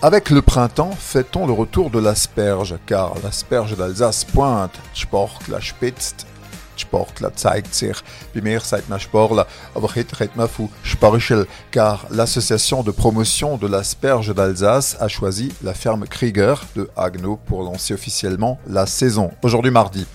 Avec 0.00 0.30
le 0.30 0.40
printemps, 0.40 0.92
fait-on 0.98 1.46
le 1.46 1.52
retour 1.52 1.90
de 1.90 1.98
l'asperge, 1.98 2.76
car 2.86 3.12
l'asperge 3.22 3.76
d'Alsace 3.76 4.24
pointe. 4.24 4.72
Car 11.70 12.06
l'association 12.10 12.82
de 12.82 12.90
promotion 12.90 13.58
de 13.58 13.66
l'asperge 13.66 14.34
d'Alsace 14.34 14.96
a 14.98 15.08
choisi 15.08 15.52
la 15.62 15.74
ferme 15.74 16.06
Krieger 16.06 16.64
de 16.74 16.88
Agno 16.96 17.38
pour 17.44 17.62
lancer 17.62 17.92
officiellement 17.92 18.58
la 18.66 18.86
saison, 18.86 19.32
aujourd'hui 19.42 19.70
mardi. 19.70 20.06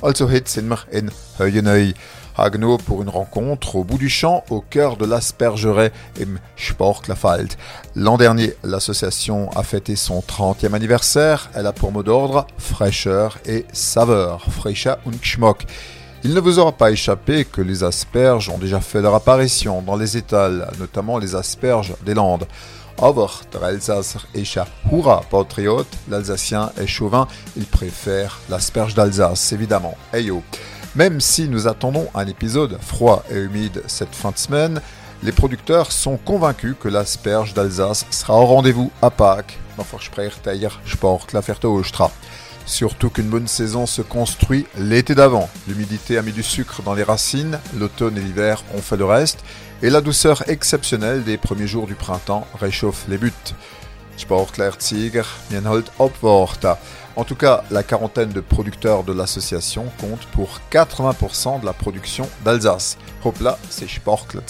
Also 0.00 0.30
heute 0.30 0.48
sind 0.48 0.72
in 0.92 1.10
Heueneuil. 1.40 1.94
Agno 2.36 2.78
pour 2.78 3.02
une 3.02 3.08
rencontre 3.08 3.74
au 3.74 3.82
bout 3.82 3.98
du 3.98 4.08
champ, 4.08 4.44
au 4.48 4.60
cœur 4.60 4.96
de 4.96 5.04
l'aspergeraie 5.04 5.90
im 6.20 6.38
Sportlafald. 6.56 7.54
L'an 7.96 8.16
dernier, 8.16 8.54
l'association 8.62 9.50
a 9.56 9.64
fêté 9.64 9.96
son 9.96 10.20
30e 10.20 10.72
anniversaire. 10.72 11.50
Elle 11.54 11.66
a 11.66 11.72
pour 11.72 11.90
mot 11.90 12.04
d'ordre 12.04 12.46
fraîcheur 12.58 13.38
et 13.44 13.66
saveur, 13.72 14.46
frischa 14.52 15.00
und 15.04 15.20
Geschmack. 15.20 15.66
Il 16.24 16.34
ne 16.34 16.40
vous 16.40 16.58
aura 16.58 16.72
pas 16.72 16.90
échappé 16.90 17.44
que 17.44 17.60
les 17.60 17.84
asperges 17.84 18.48
ont 18.48 18.58
déjà 18.58 18.80
fait 18.80 19.00
leur 19.00 19.14
apparition 19.14 19.82
dans 19.82 19.96
les 19.96 20.16
étals, 20.16 20.68
notamment 20.80 21.18
les 21.18 21.34
asperges 21.36 21.94
des 22.04 22.14
Landes. 22.14 22.46
Aber 23.00 23.42
der 23.52 24.66
patriote, 25.30 25.86
l'Alsacien 26.10 26.72
est 26.76 26.88
chauvin, 26.88 27.28
il 27.56 27.64
préfère 27.64 28.40
l'asperge 28.50 28.94
d'Alsace, 28.94 29.52
évidemment. 29.52 29.96
Hey 30.12 30.32
même 30.96 31.20
si 31.20 31.48
nous 31.48 31.68
attendons 31.68 32.08
un 32.14 32.26
épisode 32.26 32.78
froid 32.80 33.22
et 33.30 33.36
humide 33.36 33.82
cette 33.86 34.16
fin 34.16 34.32
de 34.32 34.38
semaine, 34.38 34.80
les 35.22 35.30
producteurs 35.30 35.92
sont 35.92 36.16
convaincus 36.16 36.74
que 36.80 36.88
l'asperge 36.88 37.54
d'Alsace 37.54 38.04
sera 38.10 38.34
au 38.34 38.46
rendez-vous 38.46 38.90
à 39.00 39.10
Pâques. 39.10 39.58
Surtout 42.68 43.08
qu'une 43.08 43.30
bonne 43.30 43.48
saison 43.48 43.86
se 43.86 44.02
construit 44.02 44.66
l'été 44.76 45.14
d'avant. 45.14 45.48
L'humidité 45.66 46.18
a 46.18 46.22
mis 46.22 46.32
du 46.32 46.42
sucre 46.42 46.82
dans 46.82 46.92
les 46.92 47.02
racines, 47.02 47.58
l'automne 47.78 48.18
et 48.18 48.20
l'hiver 48.20 48.62
ont 48.74 48.82
fait 48.82 48.98
le 48.98 49.06
reste, 49.06 49.38
et 49.82 49.88
la 49.88 50.02
douceur 50.02 50.46
exceptionnelle 50.50 51.24
des 51.24 51.38
premiers 51.38 51.66
jours 51.66 51.86
du 51.86 51.94
printemps 51.94 52.46
réchauffe 52.60 53.06
les 53.08 53.16
buts. 53.16 53.32
Sportler 54.18 54.70
Tiger, 54.78 55.22
Mienhold 55.50 55.86
Opvorta. 55.98 56.78
En 57.16 57.24
tout 57.24 57.36
cas, 57.36 57.64
la 57.70 57.82
quarantaine 57.82 58.32
de 58.32 58.40
producteurs 58.40 59.02
de 59.02 59.14
l'association 59.14 59.86
compte 59.98 60.26
pour 60.32 60.60
80% 60.70 61.60
de 61.60 61.66
la 61.66 61.72
production 61.72 62.28
d'Alsace. 62.44 62.98
Hop 63.24 63.40
là, 63.40 63.58
c'est 63.70 63.88
Sportler 63.88 64.42